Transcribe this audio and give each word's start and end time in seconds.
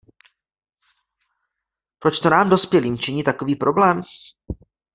Proč 1.99 2.19
to 2.19 2.29
nám 2.29 2.49
dospělým 2.49 2.97
činí 2.97 3.23
takový 3.23 3.55
problém? 3.55 4.01